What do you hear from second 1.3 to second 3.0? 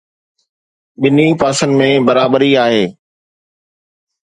پاسن ۾ برابري آهي.